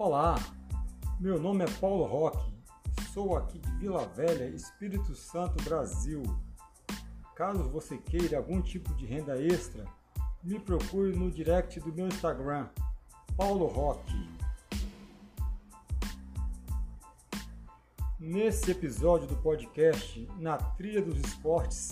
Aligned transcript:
Olá, 0.00 0.36
meu 1.18 1.40
nome 1.40 1.64
é 1.64 1.70
Paulo 1.80 2.04
Roque, 2.04 2.54
sou 3.12 3.36
aqui 3.36 3.58
de 3.58 3.68
Vila 3.78 4.06
Velha, 4.06 4.44
Espírito 4.44 5.12
Santo, 5.16 5.60
Brasil. 5.64 6.22
Caso 7.34 7.68
você 7.68 7.98
queira 7.98 8.36
algum 8.36 8.62
tipo 8.62 8.94
de 8.94 9.04
renda 9.04 9.42
extra, 9.42 9.84
me 10.40 10.60
procure 10.60 11.16
no 11.16 11.32
direct 11.32 11.80
do 11.80 11.92
meu 11.92 12.06
Instagram, 12.06 12.68
Paulo 13.36 13.66
Roque. 13.66 14.30
Nesse 18.20 18.70
episódio 18.70 19.26
do 19.26 19.36
podcast, 19.38 20.28
na 20.38 20.58
trilha 20.58 21.02
dos 21.02 21.18
esportes, 21.18 21.90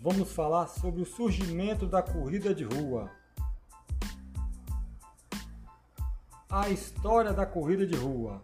vamos 0.00 0.32
falar 0.32 0.66
sobre 0.66 1.02
o 1.02 1.06
surgimento 1.06 1.86
da 1.86 2.02
corrida 2.02 2.52
de 2.52 2.64
rua. 2.64 3.12
A 6.56 6.68
história 6.68 7.32
da 7.32 7.44
corrida 7.44 7.84
de 7.84 7.96
rua. 7.96 8.40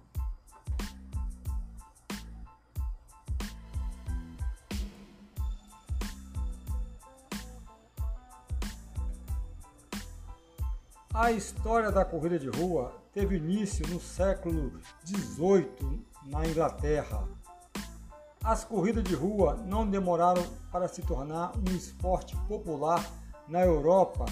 A 11.14 11.30
história 11.30 11.92
da 11.92 12.04
corrida 12.04 12.36
de 12.36 12.48
rua 12.48 13.00
teve 13.12 13.36
início 13.36 13.86
no 13.86 14.00
século 14.00 14.72
XVIII 15.06 16.04
na 16.26 16.44
Inglaterra. 16.48 17.28
As 18.42 18.64
corridas 18.64 19.04
de 19.04 19.14
rua 19.14 19.54
não 19.54 19.88
demoraram 19.88 20.42
para 20.72 20.88
se 20.88 21.00
tornar 21.02 21.52
um 21.56 21.76
esporte 21.76 22.36
popular 22.48 23.08
na 23.46 23.60
Europa 23.60 24.26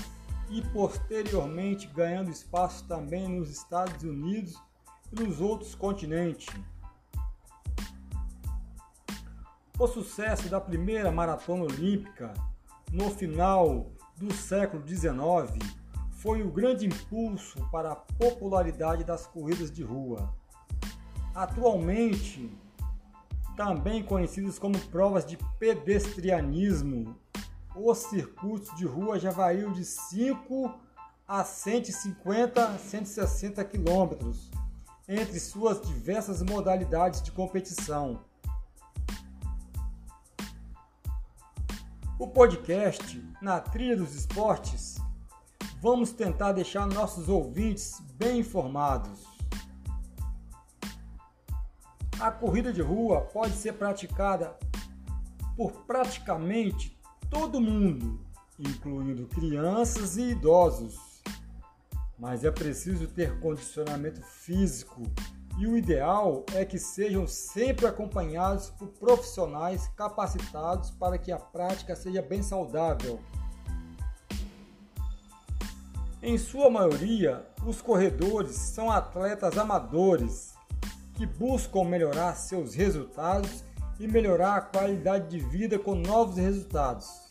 e 0.51 0.63
posteriormente 0.73 1.87
ganhando 1.89 2.31
espaço 2.31 2.87
também 2.87 3.29
nos 3.29 3.51
Estados 3.51 4.03
Unidos 4.03 4.55
e 5.13 5.23
nos 5.23 5.41
outros 5.41 5.75
continentes. 5.75 6.49
O 9.79 9.87
sucesso 9.87 10.49
da 10.49 10.61
primeira 10.61 11.13
maratona 11.13 11.65
olímpica 11.65 12.35
no 12.93 13.11
final 13.11 13.93
do 14.17 14.33
século 14.33 14.87
XIX 14.87 15.57
foi 16.11 16.43
o 16.43 16.51
grande 16.51 16.85
impulso 16.85 17.65
para 17.71 17.93
a 17.93 17.97
popularidade 17.97 19.05
das 19.05 19.27
corridas 19.27 19.71
de 19.71 19.85
rua. 19.85 20.35
Atualmente, 21.33 22.51
também 23.57 24.03
conhecidas 24.03 24.59
como 24.59 24.79
provas 24.87 25.25
de 25.25 25.37
pedestrianismo, 25.59 27.17
os 27.81 27.98
circuitos 27.98 28.77
de 28.77 28.84
rua 28.84 29.19
já 29.19 29.31
variam 29.31 29.73
de 29.73 29.84
5 29.84 30.75
a 31.27 31.45
150, 31.45 32.79
160 32.79 33.65
quilômetros 33.65 34.51
entre 35.09 35.39
suas 35.39 35.81
diversas 35.83 36.43
modalidades 36.43 37.23
de 37.23 37.31
competição. 37.31 38.25
O 42.19 42.27
podcast 42.27 43.25
Na 43.41 43.61
Trilha 43.61 43.97
dos 43.97 44.15
Esportes 44.15 44.97
vamos 45.81 46.11
tentar 46.11 46.53
deixar 46.53 46.87
nossos 46.87 47.29
ouvintes 47.29 48.01
bem 48.15 48.41
informados. 48.41 49.25
A 52.19 52.33
corrida 52.33 52.73
de 52.73 52.83
rua 52.83 53.20
pode 53.20 53.53
ser 53.53 53.75
praticada 53.75 54.59
por 55.57 55.85
praticamente 55.85 56.98
todo 57.31 57.61
mundo, 57.61 58.21
incluindo 58.59 59.27
crianças 59.27 60.17
e 60.17 60.31
idosos. 60.31 61.23
Mas 62.19 62.45
é 62.45 62.51
preciso 62.51 63.07
ter 63.07 63.39
condicionamento 63.39 64.23
físico 64.23 65.02
e 65.58 65.67
o 65.67 65.77
ideal 65.77 66.45
é 66.55 66.64
que 66.64 66.79
sejam 66.79 67.27
sempre 67.27 67.86
acompanhados 67.86 68.70
por 68.70 68.89
profissionais 68.89 69.89
capacitados 69.97 70.91
para 70.91 71.19
que 71.19 71.33
a 71.33 71.39
prática 71.39 71.97
seja 71.97 72.23
bem 72.23 72.42
saudável. 72.42 73.19
Em 76.23 76.39
sua 76.39 76.69
maioria, 76.70 77.45
os 77.64 77.81
corredores 77.81 78.55
são 78.55 78.91
atletas 78.91 79.57
amadores 79.57 80.55
que 81.14 81.27
buscam 81.27 81.85
melhorar 81.85 82.35
seus 82.35 82.75
resultados 82.75 83.64
e 83.98 84.07
melhorar 84.07 84.57
a 84.57 84.61
qualidade 84.61 85.29
de 85.29 85.41
vida 85.41 85.79
com 85.79 85.95
novos 85.95 86.36
resultados. 86.36 87.27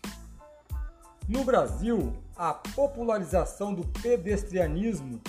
No 1.27 1.43
Brasil, 1.43 2.13
a 2.37 2.53
popularização 2.53 3.73
do 3.73 3.85
pedestrianismo 3.85 5.19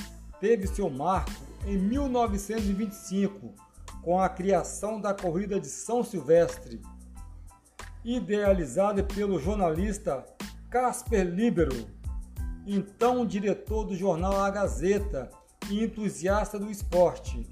teve 0.40 0.68
seu 0.68 0.88
marco 0.88 1.32
em 1.66 1.76
1925, 1.76 3.52
com 4.00 4.20
a 4.20 4.28
criação 4.28 5.00
da 5.00 5.12
Corrida 5.12 5.58
de 5.58 5.66
São 5.66 6.04
Silvestre, 6.04 6.80
idealizada 8.04 9.02
pelo 9.02 9.40
jornalista 9.40 10.24
Casper 10.70 11.26
Libero, 11.26 11.88
então 12.64 13.26
diretor 13.26 13.82
do 13.82 13.96
jornal 13.96 14.40
A 14.40 14.50
Gazeta 14.50 15.28
e 15.68 15.82
entusiasta 15.82 16.60
do 16.60 16.70
esporte. 16.70 17.44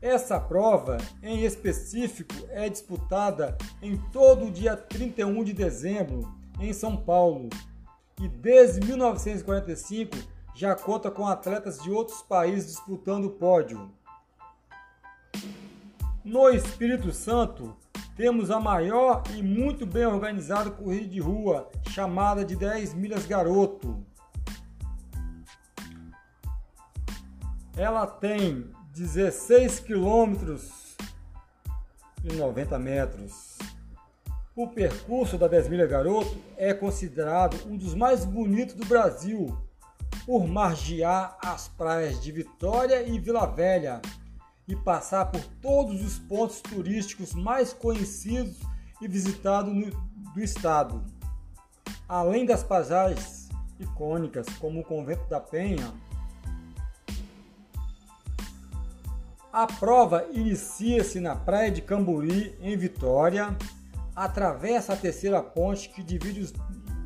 Essa 0.00 0.40
prova, 0.40 0.96
em 1.22 1.44
específico, 1.44 2.34
é 2.48 2.70
disputada 2.70 3.54
em 3.82 3.98
todo 4.12 4.46
o 4.46 4.50
dia 4.50 4.74
31 4.76 5.44
de 5.44 5.52
dezembro, 5.52 6.43
em 6.58 6.72
São 6.72 6.96
Paulo, 6.96 7.48
e 8.20 8.28
desde 8.28 8.86
1945 8.86 10.16
já 10.54 10.74
conta 10.74 11.10
com 11.10 11.26
atletas 11.26 11.78
de 11.82 11.90
outros 11.90 12.22
países 12.22 12.72
disputando 12.72 13.26
o 13.26 13.30
pódio. 13.30 13.90
No 16.24 16.48
Espírito 16.48 17.12
Santo, 17.12 17.76
temos 18.16 18.50
a 18.50 18.60
maior 18.60 19.22
e 19.34 19.42
muito 19.42 19.84
bem 19.84 20.06
organizada 20.06 20.70
corrida 20.70 21.08
de 21.08 21.20
rua, 21.20 21.68
chamada 21.90 22.44
de 22.44 22.54
10 22.54 22.94
milhas 22.94 23.26
garoto. 23.26 24.04
Ela 27.76 28.06
tem 28.06 28.70
16 28.92 29.80
quilômetros 29.80 30.96
e 32.22 32.32
90 32.34 32.78
metros. 32.78 33.58
O 34.56 34.68
percurso 34.68 35.36
da 35.36 35.48
10 35.48 35.68
milha 35.68 35.86
garoto 35.86 36.36
é 36.56 36.72
considerado 36.72 37.56
um 37.68 37.76
dos 37.76 37.92
mais 37.92 38.24
bonitos 38.24 38.76
do 38.76 38.86
Brasil, 38.86 39.58
por 40.24 40.46
margear 40.46 41.36
as 41.44 41.66
praias 41.66 42.22
de 42.22 42.30
Vitória 42.30 43.02
e 43.02 43.18
Vila 43.18 43.46
Velha 43.46 44.00
e 44.68 44.76
passar 44.76 45.26
por 45.26 45.42
todos 45.60 46.04
os 46.04 46.20
pontos 46.20 46.60
turísticos 46.60 47.34
mais 47.34 47.72
conhecidos 47.72 48.60
e 49.02 49.08
visitados 49.08 49.74
do 50.32 50.40
estado. 50.40 51.04
Além 52.08 52.46
das 52.46 52.62
paisagens 52.62 53.48
icônicas 53.80 54.46
como 54.60 54.80
o 54.80 54.84
Convento 54.84 55.28
da 55.28 55.40
Penha, 55.40 55.92
A 59.56 59.68
prova 59.68 60.26
inicia-se 60.32 61.20
na 61.20 61.36
Praia 61.36 61.70
de 61.70 61.80
Camburi, 61.80 62.58
em 62.60 62.76
Vitória, 62.76 63.56
atravessa 64.14 64.92
a 64.92 64.96
terceira 64.96 65.42
ponte 65.42 65.88
que 65.88 66.02
divide 66.02 66.40
os, 66.40 66.52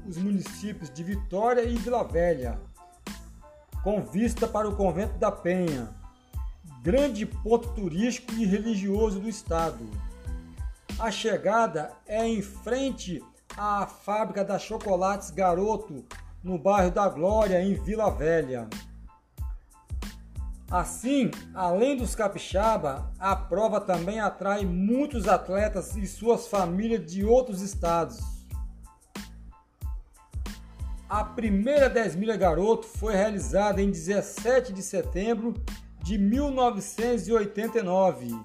os 0.07 0.17
municípios 0.17 0.91
de 0.91 1.03
Vitória 1.03 1.63
e 1.63 1.77
Vila 1.77 2.05
Velha, 2.05 2.61
com 3.83 4.03
vista 4.03 4.47
para 4.47 4.69
o 4.69 4.77
Convento 4.77 5.19
da 5.19 5.31
Penha, 5.31 5.89
grande 6.83 7.25
ponto 7.25 7.69
turístico 7.75 8.33
e 8.35 8.45
religioso 8.45 9.21
do 9.21 9.29
estado. 9.29 9.89
A 10.99 11.11
chegada 11.11 11.93
é 12.07 12.27
em 12.27 12.43
frente 12.43 13.23
à 13.57 13.87
fábrica 13.87 14.45
da 14.45 14.59
Chocolates 14.59 15.31
Garoto, 15.31 16.05
no 16.43 16.59
bairro 16.59 16.91
da 16.91 17.09
Glória, 17.09 17.63
em 17.63 17.75
Vila 17.75 18.11
Velha. 18.11 18.69
Assim, 20.71 21.31
além 21.55 21.97
dos 21.97 22.15
capixaba, 22.15 23.11
a 23.19 23.35
prova 23.35 23.81
também 23.81 24.21
atrai 24.21 24.67
muitos 24.67 25.27
atletas 25.27 25.97
e 25.97 26.07
suas 26.07 26.47
famílias 26.47 27.11
de 27.11 27.25
outros 27.25 27.63
estados. 27.63 28.21
A 31.09 31.25
primeira 31.25 31.89
10 31.89 32.17
milha 32.17 32.37
garoto 32.37 32.87
foi 32.87 33.15
realizada 33.15 33.81
em 33.81 33.91
17 33.91 34.75
de 34.75 34.83
setembro 34.83 35.55
de 36.03 36.19
1989, 36.19 38.39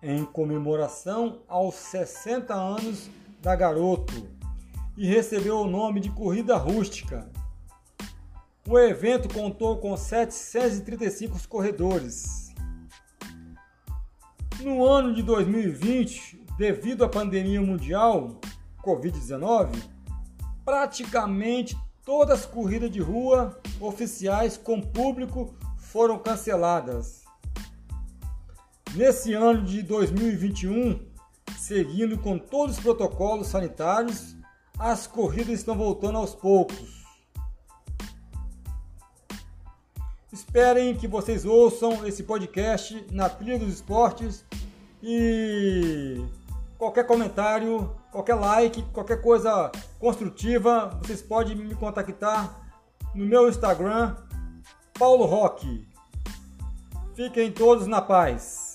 em 0.00 0.24
comemoração 0.24 1.40
aos 1.48 1.74
60 1.74 2.54
anos 2.54 3.10
da 3.42 3.56
garoto, 3.56 4.28
e 4.96 5.08
recebeu 5.08 5.58
o 5.58 5.66
nome 5.66 5.98
de 5.98 6.10
Corrida 6.10 6.56
Rústica. 6.56 7.28
O 8.68 8.76
evento 8.80 9.32
contou 9.32 9.76
com 9.76 9.96
735 9.96 11.38
corredores. 11.48 12.52
No 14.60 14.84
ano 14.84 15.14
de 15.14 15.22
2020, 15.22 16.44
devido 16.58 17.04
à 17.04 17.08
pandemia 17.08 17.62
mundial 17.62 18.40
Covid-19, 18.82 19.70
praticamente 20.64 21.78
todas 22.04 22.40
as 22.40 22.46
corridas 22.46 22.90
de 22.90 23.00
rua 23.00 23.56
oficiais 23.78 24.56
com 24.56 24.80
público 24.80 25.54
foram 25.78 26.18
canceladas. 26.18 27.24
Nesse 28.96 29.32
ano 29.32 29.64
de 29.64 29.80
2021, 29.82 31.06
seguindo 31.56 32.18
com 32.18 32.36
todos 32.36 32.78
os 32.78 32.82
protocolos 32.82 33.46
sanitários, 33.46 34.36
as 34.76 35.06
corridas 35.06 35.60
estão 35.60 35.76
voltando 35.76 36.18
aos 36.18 36.34
poucos. 36.34 36.95
Esperem 40.56 40.94
que 40.94 41.06
vocês 41.06 41.44
ouçam 41.44 42.06
esse 42.06 42.22
podcast 42.22 43.06
na 43.12 43.28
trilha 43.28 43.58
dos 43.58 43.74
esportes 43.74 44.42
e 45.02 46.24
qualquer 46.78 47.06
comentário, 47.06 47.94
qualquer 48.10 48.36
like, 48.36 48.82
qualquer 48.84 49.20
coisa 49.20 49.70
construtiva, 49.98 50.98
vocês 51.02 51.20
podem 51.20 51.54
me 51.54 51.74
contactar 51.74 52.58
no 53.14 53.26
meu 53.26 53.50
Instagram, 53.50 54.16
Paulo 54.98 55.26
Roque. 55.26 55.86
Fiquem 57.14 57.52
todos 57.52 57.86
na 57.86 58.00
paz. 58.00 58.65